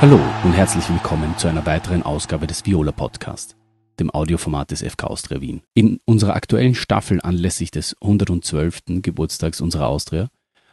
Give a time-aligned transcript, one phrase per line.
[0.00, 3.56] Hallo und herzlich willkommen zu einer weiteren Ausgabe des Viola Podcast,
[3.98, 5.62] dem Audioformat des FK Austria Wien.
[5.74, 9.02] In unserer aktuellen Staffel anlässlich des 112.
[9.02, 10.28] Geburtstags unserer Austria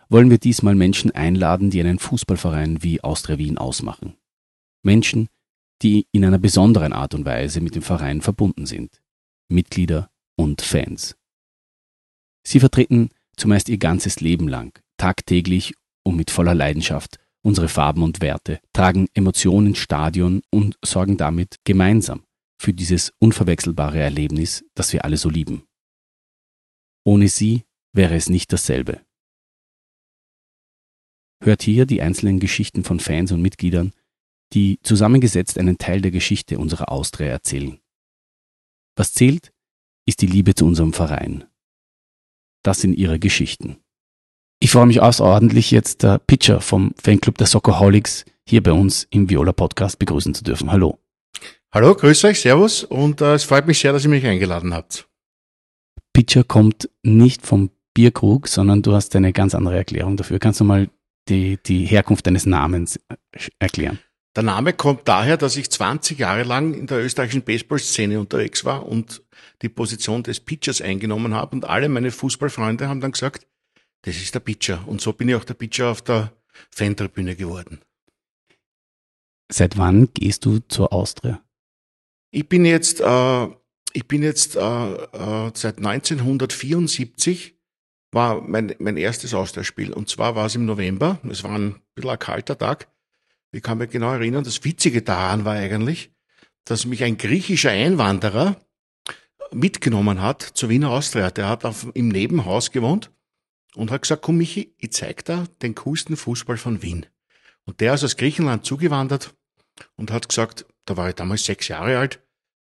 [0.09, 4.15] wollen wir diesmal Menschen einladen, die einen Fußballverein wie Austria Wien ausmachen.
[4.83, 5.29] Menschen,
[5.81, 9.01] die in einer besonderen Art und Weise mit dem Verein verbunden sind.
[9.49, 11.15] Mitglieder und Fans.
[12.43, 15.73] Sie vertreten zumeist ihr ganzes Leben lang, tagtäglich
[16.03, 21.57] und mit voller Leidenschaft unsere Farben und Werte, tragen Emotionen ins Stadion und sorgen damit
[21.63, 22.23] gemeinsam
[22.59, 25.63] für dieses unverwechselbare Erlebnis, das wir alle so lieben.
[27.05, 27.63] Ohne sie
[27.93, 29.05] wäre es nicht dasselbe.
[31.43, 33.93] Hört hier die einzelnen Geschichten von Fans und Mitgliedern,
[34.53, 37.79] die zusammengesetzt einen Teil der Geschichte unserer Austria erzählen.
[38.95, 39.53] Was zählt,
[40.07, 41.45] ist die Liebe zu unserem Verein.
[42.63, 43.84] Das sind ihre Geschichten.
[44.65, 49.29] Ich freue mich außerordentlich, jetzt der Pitcher vom Fanclub der Soccerholics hier bei uns im
[49.29, 50.71] Viola Podcast begrüßen zu dürfen.
[50.71, 50.97] Hallo.
[51.71, 55.07] Hallo, grüß euch, servus und äh, es freut mich sehr, dass ihr mich eingeladen habt.
[56.13, 60.39] Pitcher kommt nicht vom Bierkrug, sondern du hast eine ganz andere Erklärung dafür.
[60.39, 60.89] Kannst du mal
[61.29, 63.17] die, die Herkunft deines Namens äh,
[63.59, 63.99] erklären?
[64.35, 68.87] Der Name kommt daher, dass ich 20 Jahre lang in der österreichischen Baseball-Szene unterwegs war
[68.87, 69.21] und
[69.61, 73.45] die Position des Pitchers eingenommen habe und alle meine Fußballfreunde haben dann gesagt,
[74.05, 74.87] das ist der Pitcher.
[74.87, 76.31] Und so bin ich auch der Pitcher auf der
[76.69, 77.81] Fantribüne geworden.
[79.51, 81.41] Seit wann gehst du zur Austria?
[82.31, 83.47] Ich bin jetzt, äh,
[83.93, 87.55] ich bin jetzt äh, äh, seit 1974
[88.11, 89.91] war mein, mein erstes Austria-Spiel.
[89.91, 91.19] Und zwar war es im November.
[91.29, 92.87] Es war ein bisschen ein kalter Tag.
[93.51, 96.11] Ich kann mich genau erinnern, das Witzige daran war eigentlich,
[96.65, 98.59] dass mich ein griechischer Einwanderer
[99.51, 101.31] mitgenommen hat zur Wiener Austria.
[101.31, 103.11] Der hat auf, im Nebenhaus gewohnt
[103.75, 107.05] und hat gesagt, komm Michi, ich zeig dir den coolsten Fußball von Wien.
[107.65, 109.33] Und der ist aus Griechenland zugewandert
[109.95, 112.19] und hat gesagt, da war ich damals sechs Jahre alt,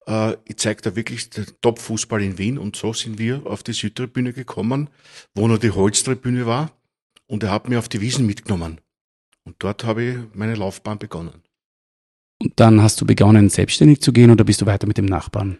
[0.08, 2.58] äh, ich zeig dir wirklich den Top-Fußball in Wien.
[2.58, 4.88] Und so sind wir auf die Südtribüne gekommen,
[5.34, 6.72] wo noch die Holztribüne war.
[7.26, 8.80] Und er hat mich auf die Wiesen mitgenommen.
[9.44, 11.42] Und dort habe ich meine Laufbahn begonnen.
[12.40, 15.58] Und dann hast du begonnen, selbstständig zu gehen oder bist du weiter mit dem Nachbarn?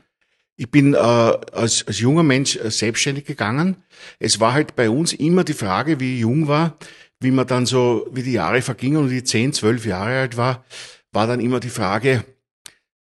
[0.61, 3.77] Ich bin äh, als, als junger Mensch äh, selbstständig gegangen.
[4.19, 6.77] Es war halt bei uns immer die Frage, wie ich jung war,
[7.21, 10.65] wie man dann so, wie die Jahre vergingen und ich zehn, zwölf Jahre alt war,
[11.13, 12.25] war dann immer die Frage,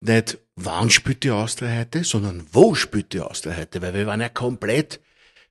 [0.02, 4.20] nicht wann spielt die Austria heute, sondern wo spielt die Austria heute, weil wir waren
[4.22, 5.00] ja komplett,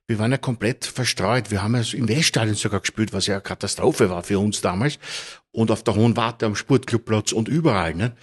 [0.05, 1.49] wir waren ja komplett verstreut.
[1.49, 4.99] Wir haben ja im Weststadion sogar gespielt, was ja eine Katastrophe war für uns damals.
[5.51, 7.95] Und auf der Hohen Warte am Sportclubplatz und überall.
[7.95, 8.15] Ne?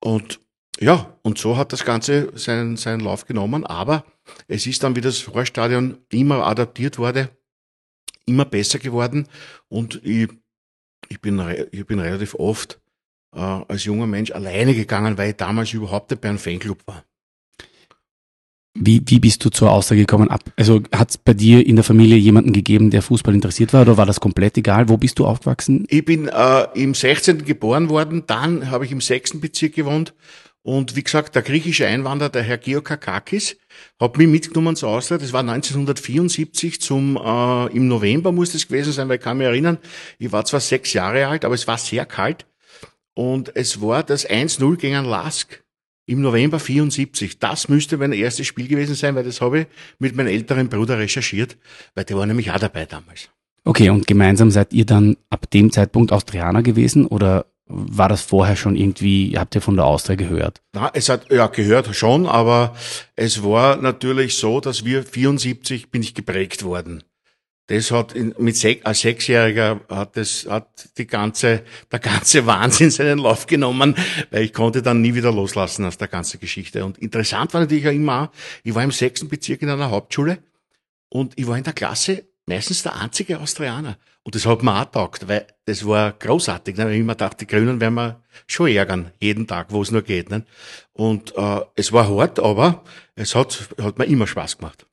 [0.00, 0.40] Und
[0.78, 4.04] ja, und so hat das Ganze seinen, seinen Lauf genommen, aber
[4.46, 7.30] es ist dann, wie das Rohrstadion immer adaptiert wurde,
[8.26, 9.26] immer besser geworden
[9.68, 10.28] und ich,
[11.08, 12.80] ich, bin, ich bin relativ oft
[13.34, 17.04] äh, als junger Mensch alleine gegangen, weil ich damals überhaupt nicht bei einem Fanclub war.
[18.78, 20.28] Wie, wie bist du zur Aussage gekommen?
[20.56, 23.96] Also hat es bei dir in der Familie jemanden gegeben, der Fußball interessiert war oder
[23.96, 24.90] war das komplett egal?
[24.90, 25.86] Wo bist du aufgewachsen?
[25.88, 27.46] Ich bin äh, im 16.
[27.46, 29.40] geboren worden, dann habe ich im 6.
[29.40, 30.12] Bezirk gewohnt
[30.66, 33.56] und wie gesagt, der griechische Einwanderer, der Herr Georgakakis,
[34.00, 35.16] hat mich mitgenommen zur Austria.
[35.16, 39.46] Das war 1974 zum, äh, im November muss das gewesen sein, weil ich kann mich
[39.46, 39.78] erinnern,
[40.18, 42.46] ich war zwar sechs Jahre alt, aber es war sehr kalt.
[43.14, 45.62] Und es war das 1-0 gegen Lask
[46.04, 47.38] im November 74.
[47.38, 49.66] Das müsste mein erstes Spiel gewesen sein, weil das habe ich
[50.00, 51.56] mit meinem älteren Bruder recherchiert,
[51.94, 53.30] weil der war nämlich auch dabei damals.
[53.62, 58.56] Okay, und gemeinsam seid ihr dann ab dem Zeitpunkt Austrianer gewesen oder war das vorher
[58.56, 60.62] schon irgendwie, habt ihr von der Austria gehört?
[60.72, 62.76] Na, es hat, ja, gehört schon, aber
[63.16, 67.02] es war natürlich so, dass wir 74 bin ich geprägt worden.
[67.68, 72.92] Das hat in, mit sech, als Sechsjähriger hat das, hat die ganze, der ganze Wahnsinn
[72.92, 73.96] seinen Lauf genommen,
[74.30, 76.84] weil ich konnte dann nie wieder loslassen aus der ganzen Geschichte.
[76.84, 78.30] Und interessant war natürlich auch immer,
[78.62, 80.38] ich war im sechsten Bezirk in einer Hauptschule
[81.08, 83.98] und ich war in der Klasse meistens der einzige Austrianer.
[84.22, 86.76] Und das hat mir auch getaugt, weil das war großartig.
[86.76, 86.92] Ne?
[86.92, 90.30] Ich immer dachte, die Grünen werden wir schon ärgern, jeden Tag, wo es nur geht.
[90.30, 90.44] Ne?
[90.92, 92.82] Und äh, es war hart, aber
[93.14, 94.86] es hat, hat mir immer Spaß gemacht.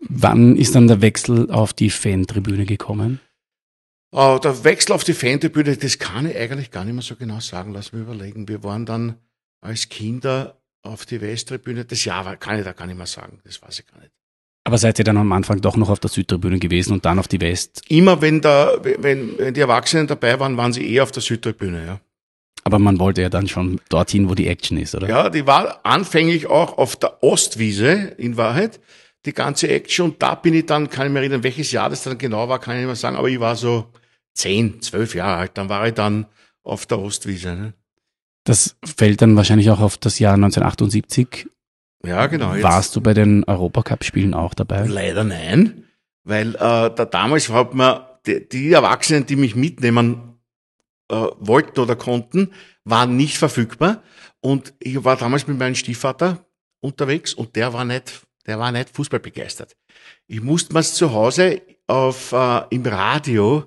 [0.00, 3.20] Wann ist dann der Wechsel auf die Fantribüne gekommen?
[4.12, 7.40] Äh, der Wechsel auf die Fantribüne, das kann ich eigentlich gar nicht mehr so genau
[7.40, 7.72] sagen.
[7.72, 8.48] Lass mich überlegen.
[8.48, 9.16] Wir waren dann
[9.60, 11.84] als Kinder auf die Westtribüne.
[11.84, 13.40] Das Jahr kann ich da gar nicht mehr sagen.
[13.44, 14.12] Das weiß ich gar nicht.
[14.64, 17.28] Aber seid ihr dann am Anfang doch noch auf der Südtribüne gewesen und dann auf
[17.28, 17.82] die West?
[17.88, 21.86] Immer wenn, da, wenn, wenn die Erwachsenen dabei waren, waren sie eher auf der Südtribüne,
[21.86, 22.00] ja.
[22.64, 25.08] Aber man wollte ja dann schon dorthin, wo die Action ist, oder?
[25.08, 28.80] Ja, die war anfänglich auch auf der Ostwiese, in Wahrheit,
[29.24, 30.10] die ganze Action.
[30.10, 32.58] Und da bin ich dann, kann ich mir erinnern, welches Jahr das dann genau war,
[32.58, 33.86] kann ich nicht mehr sagen, aber ich war so
[34.34, 35.52] zehn, zwölf Jahre alt.
[35.54, 36.26] Dann war ich dann
[36.62, 37.56] auf der Ostwiese.
[37.56, 37.72] Ne?
[38.44, 41.48] Das fällt dann wahrscheinlich auch auf das Jahr 1978.
[42.04, 42.54] Ja, genau.
[42.62, 44.86] Warst du bei den Europacup-Spielen auch dabei?
[44.86, 45.84] Leider nein,
[46.24, 50.38] weil äh, da damals hat man die, die Erwachsenen, die mich mitnehmen
[51.10, 52.52] äh, wollten oder konnten,
[52.84, 54.02] waren nicht verfügbar.
[54.40, 56.44] Und ich war damals mit meinem Stiefvater
[56.80, 59.76] unterwegs und der war nicht, der war nicht Fußball begeistert.
[60.26, 63.64] Ich musste mir zu Hause auf, äh, im Radio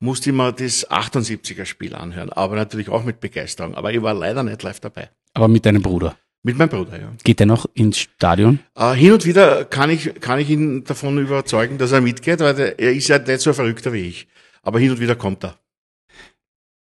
[0.00, 3.74] musste ich mir das 78er Spiel anhören, aber natürlich auch mit Begeisterung.
[3.74, 5.10] Aber ich war leider nicht live dabei.
[5.34, 6.16] Aber mit deinem Bruder?
[6.46, 7.12] Mit meinem Bruder, ja.
[7.24, 8.60] Geht er noch ins Stadion?
[8.76, 12.56] Äh, hin und wieder kann ich, kann ich ihn davon überzeugen, dass er mitgeht, weil
[12.78, 14.28] er ist ja nicht so verrückter wie ich.
[14.62, 15.58] Aber hin und wieder kommt er.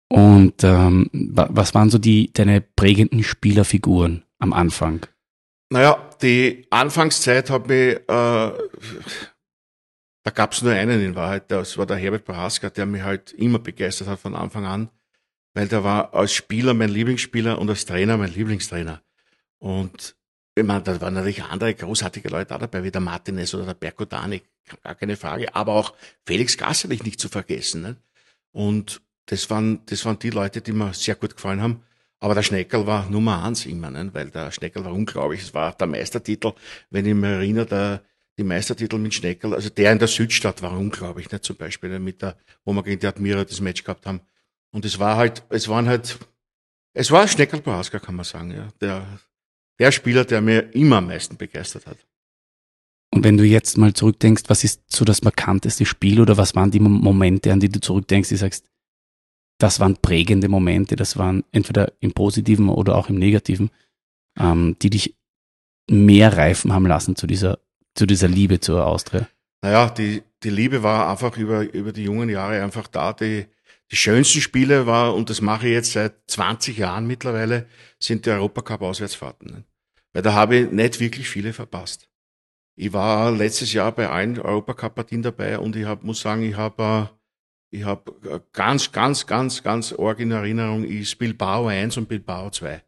[0.09, 5.07] Und ähm, was waren so die deine prägenden Spielerfiguren am Anfang?
[5.71, 8.53] Naja, die Anfangszeit hat mich, äh, da
[10.35, 13.61] gab es nur einen in Wahrheit, das war der Herbert Baraska, der mich halt immer
[13.61, 14.89] begeistert hat von Anfang an,
[15.55, 19.01] weil der war als Spieler mein Lieblingsspieler und als Trainer mein Lieblingstrainer.
[19.63, 20.17] Und
[20.57, 23.75] ich meine, da waren natürlich andere großartige Leute auch dabei, wie der Martinez oder der
[23.75, 24.43] Berkodani,
[24.83, 25.95] gar keine Frage, aber auch
[26.27, 27.83] Felix Gasserlich nicht zu vergessen.
[27.83, 27.97] Ne?
[28.51, 31.85] Und das waren, das waren die Leute, die mir sehr gut gefallen haben.
[32.19, 34.11] Aber der Schneckel war Nummer eins immer, ne?
[34.13, 35.43] weil der Schneckel war unglaublich.
[35.43, 36.55] Es war der Meistertitel,
[36.91, 38.03] wenn ich mich erinnere, der,
[38.37, 41.41] die Meistertitel mit Schneckel, also der in der Südstadt war unglaublich, ne?
[41.41, 44.21] zum Beispiel mit der, wo wir gegen die Admira das Match gehabt haben.
[44.73, 46.19] Und es war halt, es waren halt,
[46.95, 48.69] es war Schneckel Boaska, kann man sagen, ja.
[48.81, 49.07] Der,
[49.79, 51.99] der Spieler, der mir immer am meisten begeistert hat.
[53.15, 56.71] Und wenn du jetzt mal zurückdenkst, was ist so das markanteste Spiel oder was waren
[56.71, 58.65] die Momente, an die du zurückdenkst, die sagst,
[59.59, 63.71] das waren prägende Momente, das waren entweder im Positiven oder auch im Negativen,
[64.39, 65.15] ähm, die dich
[65.91, 67.59] mehr reifen haben lassen zu dieser,
[67.95, 69.29] zu dieser Liebe zur Austria?
[69.63, 73.13] Naja, die, die Liebe war einfach über, über die jungen Jahre einfach da.
[73.13, 73.47] Die,
[73.93, 77.69] die schönsten Spiele war, und das mache ich jetzt seit 20 Jahren mittlerweile,
[77.99, 79.65] sind die Europacup-Auswärtsfahrten.
[80.13, 82.09] Weil da habe ich nicht wirklich viele verpasst.
[82.75, 87.11] Ich war letztes Jahr bei allen Europacup-Partien dabei und ich hab, muss sagen, ich habe
[87.11, 87.23] äh,
[87.73, 92.51] ich habe äh, ganz, ganz, ganz, ganz arg in Erinnerung ist Bilbao 1 und Bilbao
[92.51, 92.83] 2.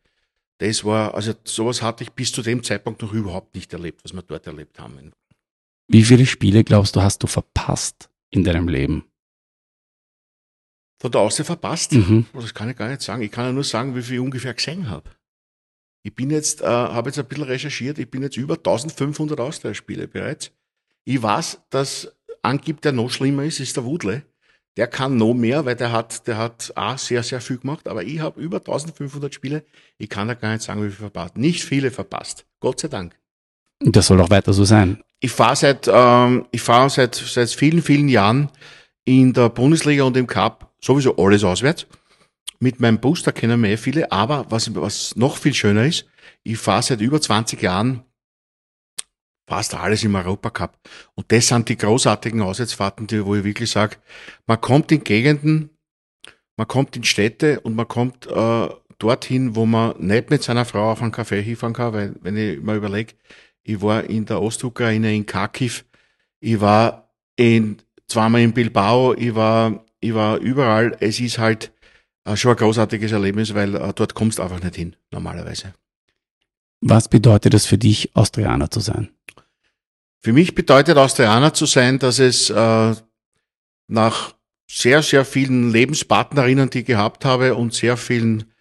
[0.59, 4.13] Das war, also sowas hatte ich bis zu dem Zeitpunkt noch überhaupt nicht erlebt, was
[4.13, 5.13] wir dort erlebt haben.
[5.89, 9.05] Wie viele Spiele glaubst du, hast du verpasst in deinem Leben?
[11.01, 11.93] Von der Austria verpasst?
[11.93, 12.27] Mhm.
[12.33, 13.23] Das kann ich gar nicht sagen.
[13.23, 15.11] Ich kann ja nur sagen, wie viel ich ungefähr gesehen habe.
[16.03, 20.07] Ich bin jetzt, äh, habe jetzt ein bisschen recherchiert, ich bin jetzt über 1500 Austria-Spiele
[20.07, 20.51] bereits.
[21.05, 22.13] Ich weiß, dass
[22.43, 24.23] angibt, der noch schlimmer ist, ist der Wudle
[24.77, 27.87] der kann noch mehr, weil der hat, der hat auch sehr, sehr viel gemacht.
[27.87, 29.65] Aber ich habe über 1500 Spiele.
[29.99, 31.37] Ich kann da gar nicht sagen, wie viel verpasst.
[31.37, 32.45] Nicht viele verpasst.
[32.61, 33.17] Gott sei Dank.
[33.81, 35.03] Das soll auch weiter so sein.
[35.21, 38.51] Ich fahre seit, ähm, ich fahre seit, seit vielen, vielen Jahren
[39.05, 41.87] in der Bundesliga und im Cup sowieso alles auswärts.
[42.61, 44.13] Mit meinem da kennen wir eh viele.
[44.13, 46.07] Aber was, was noch viel schöner ist,
[46.43, 48.05] ich fahre seit über 20 Jahren
[49.47, 50.79] fast alles im Europacup.
[51.15, 53.97] Und das sind die großartigen Auswärtsfahrten, die, wo ich wirklich sage,
[54.47, 55.71] man kommt in Gegenden,
[56.57, 60.93] man kommt in Städte und man kommt äh, dorthin, wo man nicht mit seiner Frau
[60.93, 63.15] auf einen Kaffee hinfahren kann, weil wenn ich mal überlege,
[63.63, 65.85] ich war in der Ostukraine, in Kharkiv,
[66.41, 70.97] ich war in, zweimal in Bilbao, ich war, ich war überall.
[71.01, 71.73] Es ist halt
[72.25, 75.75] äh, schon ein großartiges Erlebnis, weil äh, dort kommst du einfach nicht hin, normalerweise.
[76.81, 79.09] Was bedeutet es für dich, Austrianer zu sein?
[80.21, 82.95] Für mich bedeutet Austrianer zu sein, dass es äh,
[83.89, 84.35] nach
[84.71, 88.53] sehr, sehr vielen Lebenspartnerinnen, die ich gehabt habe und sehr vielen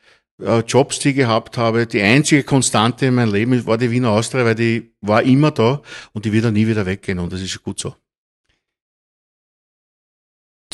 [0.41, 4.09] äh, Jobs, die ich gehabt habe, die einzige Konstante in meinem Leben war die Wiener
[4.09, 5.81] Austria, weil die war immer da
[6.11, 7.95] und die wird auch nie wieder weggehen und das ist gut so.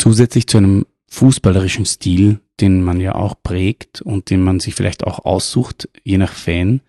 [0.09, 5.03] Zusätzlich zu einem fußballerischen Stil, den man ja auch prägt und den man sich vielleicht
[5.03, 6.81] auch aussucht, je nach Fan,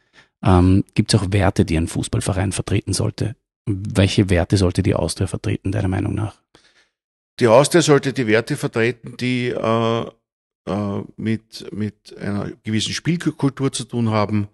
[0.42, 3.36] ähm, gibt es auch Werte, die ein Fußballverein vertreten sollte.
[3.66, 6.40] Welche Werte sollte die Austria vertreten, deiner Meinung nach?
[7.40, 10.04] Die Austria sollte die Werte vertreten, die äh,
[10.66, 14.48] äh, mit, mit einer gewissen Spielkultur zu tun haben,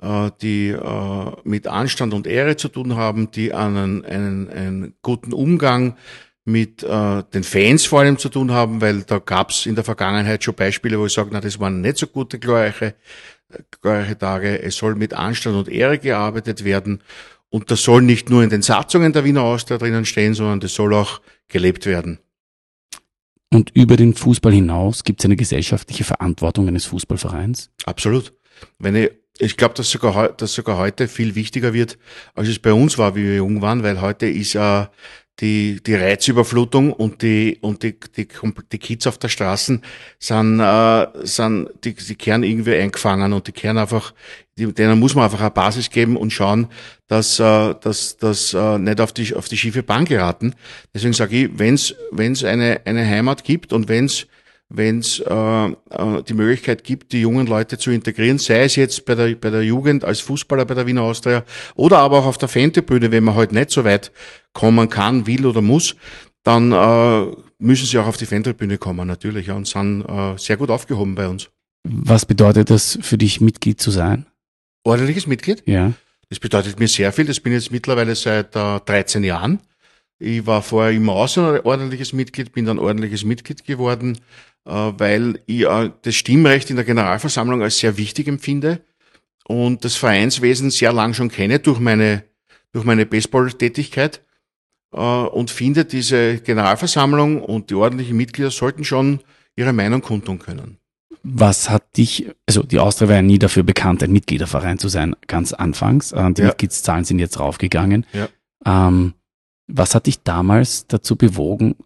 [0.00, 5.32] äh, die äh, mit Anstand und Ehre zu tun haben, die einen, einen, einen guten
[5.32, 5.96] Umgang
[6.44, 9.84] mit äh, den Fans vor allem zu tun haben, weil da gab es in der
[9.84, 12.94] Vergangenheit schon Beispiele, wo ich sage, na, das waren nicht so gute glorreiche,
[13.80, 14.60] glorreiche Tage.
[14.60, 17.02] Es soll mit Anstand und Ehre gearbeitet werden
[17.52, 20.74] und das soll nicht nur in den Satzungen der Wiener Austria drinnen stehen, sondern das
[20.74, 22.18] soll auch gelebt werden.
[23.52, 27.68] Und über den Fußball hinaus gibt es eine gesellschaftliche Verantwortung eines Fußballvereins?
[27.84, 28.32] Absolut.
[28.78, 31.98] Wenn ich, ich glaube, dass sogar, dass sogar heute viel wichtiger wird,
[32.34, 34.90] als es bei uns war, wie wir jung waren, weil heute ist ja
[35.40, 38.28] die, die Reizüberflutung und die, und die, die,
[38.70, 39.82] die Kids auf der Straßen
[40.18, 44.14] sind, äh, sind die, die kehren irgendwie eingefangen und die kehren einfach,
[44.58, 46.68] die, denen muss man einfach eine Basis geben und schauen,
[47.08, 50.54] dass, äh, dass, dass äh, nicht auf die, auf die schiefe Bahn geraten.
[50.94, 54.26] Deswegen sage ich, wenn es wenn's eine, eine Heimat gibt und wenn es
[54.74, 59.04] wenn es äh, äh, die Möglichkeit gibt, die jungen Leute zu integrieren, sei es jetzt
[59.04, 62.38] bei der, bei der Jugend als Fußballer bei der Wiener Austria oder aber auch auf
[62.38, 64.12] der Fantribüne, wenn man halt nicht so weit
[64.52, 65.94] kommen kann, will oder muss,
[66.42, 67.26] dann äh,
[67.58, 71.14] müssen sie auch auf die Fantribüne kommen natürlich ja, und sind äh, sehr gut aufgehoben
[71.14, 71.50] bei uns.
[71.84, 74.26] Was bedeutet das für dich, Mitglied zu sein?
[74.84, 75.62] Ordentliches Mitglied?
[75.66, 75.92] Ja.
[76.28, 77.26] Das bedeutet mir sehr viel.
[77.26, 79.60] Das bin jetzt mittlerweile seit äh, 13 Jahren.
[80.22, 84.18] Ich war vorher immer außerordentliches Mitglied, bin dann ordentliches Mitglied geworden
[84.64, 85.66] äh, weil ich
[86.02, 88.80] das Stimmrecht in der Generalversammlung als sehr wichtig empfinde
[89.46, 92.24] und das Vereinswesen sehr lang schon kenne durch meine,
[92.72, 94.22] durch meine Baseball-Tätigkeit
[94.92, 99.20] äh, und finde, diese Generalversammlung und die ordentlichen Mitglieder sollten schon
[99.56, 100.78] ihre Meinung kundtun können.
[101.24, 105.14] Was hat dich, also die Austria war ja nie dafür bekannt, ein Mitgliederverein zu sein,
[105.28, 106.12] ganz anfangs.
[106.12, 106.48] Äh, die ja.
[106.48, 108.06] Mitgliedszahlen sind jetzt raufgegangen.
[108.12, 108.28] Ja.
[108.64, 109.14] Ähm,
[109.66, 111.76] was hat dich damals dazu bewogen,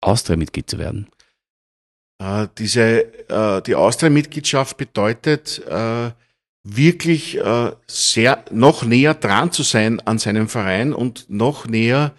[0.00, 1.08] Austria-Mitglied zu werden?
[2.18, 6.10] Äh, diese, äh, die Austria-Mitgliedschaft bedeutet, äh,
[6.62, 12.14] wirklich äh, sehr, noch näher dran zu sein an seinem Verein und noch näher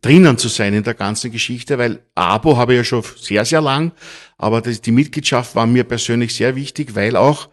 [0.00, 3.60] drinnen zu sein in der ganzen Geschichte, weil Abo habe ich ja schon sehr, sehr
[3.60, 3.92] lang,
[4.38, 7.50] aber die Mitgliedschaft war mir persönlich sehr wichtig, weil auch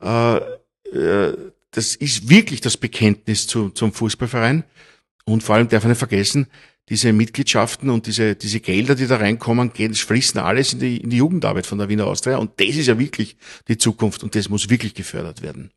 [0.00, 0.36] äh,
[0.92, 1.36] äh,
[1.72, 4.64] das ist wirklich das Bekenntnis zu, zum Fußballverein.
[5.24, 6.46] Und vor allem darf man nicht vergessen,
[6.88, 11.10] diese Mitgliedschaften und diese, diese Gelder, die da reinkommen, gehen, fließen alles in die, in
[11.10, 12.38] die Jugendarbeit von der Wiener Austria.
[12.38, 13.36] Und das ist ja wirklich
[13.68, 15.70] die Zukunft und das muss wirklich gefördert werden.